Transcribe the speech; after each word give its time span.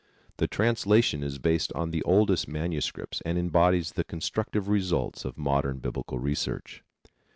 The 0.37 0.47
translation 0.47 1.21
is 1.21 1.37
based 1.37 1.71
on 1.73 1.91
the 1.91 2.01
oldest 2.01 2.47
manuscripts 2.47 3.21
and 3.23 3.37
embodies 3.37 3.91
the 3.91 4.03
constructive 4.03 4.67
results 4.67 5.25
of 5.25 5.37
modern 5.37 5.77
Biblical 5.77 6.17
research. 6.17 6.83